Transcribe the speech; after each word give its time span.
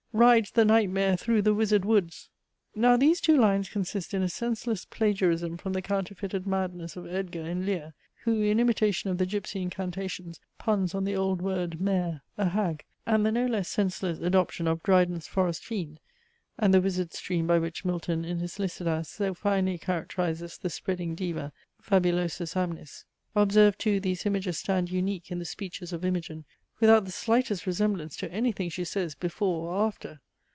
rides 0.13 0.51
the 0.51 0.65
night 0.65 0.89
mare 0.89 1.15
thro' 1.15 1.39
the 1.39 1.53
wizard 1.53 1.85
woods." 1.85 2.29
Now 2.75 2.97
these 2.97 3.21
two 3.21 3.37
lines 3.37 3.69
consist 3.69 4.13
in 4.13 4.21
a 4.21 4.27
senseless 4.27 4.83
plagiarism 4.83 5.55
from 5.55 5.71
the 5.71 5.81
counterfeited 5.81 6.45
madness 6.45 6.97
of 6.97 7.07
Edgar 7.07 7.43
in 7.45 7.65
Lear, 7.65 7.93
who, 8.25 8.41
in 8.41 8.59
imitation 8.59 9.09
of 9.09 9.17
the 9.17 9.25
gypsy 9.25 9.61
incantations, 9.61 10.41
puns 10.57 10.93
on 10.93 11.05
the 11.05 11.15
old 11.15 11.41
word 11.41 11.79
mair, 11.79 12.23
a 12.37 12.49
hag; 12.49 12.83
and 13.05 13.25
the 13.25 13.31
no 13.31 13.45
less 13.45 13.69
senseless 13.69 14.19
adoption 14.19 14.67
of 14.67 14.83
Dryden's 14.83 15.27
forest 15.27 15.63
fiend, 15.65 16.01
and 16.59 16.73
the 16.73 16.81
wisard 16.81 17.13
stream 17.13 17.47
by 17.47 17.57
which 17.57 17.85
Milton, 17.85 18.25
in 18.25 18.39
his 18.39 18.59
Lycidas, 18.59 19.07
so 19.07 19.33
finely 19.33 19.77
characterizes 19.77 20.57
the 20.57 20.69
spreading 20.69 21.15
Deva, 21.15 21.53
fabulosus 21.81 22.53
amnis. 22.57 23.05
Observe 23.33 23.77
too 23.77 24.01
these 24.01 24.25
images 24.25 24.57
stand 24.57 24.91
unique 24.91 25.31
in 25.31 25.39
the 25.39 25.45
speeches 25.45 25.93
of 25.93 26.03
Imogine, 26.03 26.43
without 26.81 27.05
the 27.05 27.11
slightest 27.11 27.67
resemblance 27.67 28.15
to 28.17 28.31
anything 28.31 28.67
she 28.67 28.83
says 28.83 29.13
before 29.13 29.69
or 29.71 29.85
after. 29.85 30.19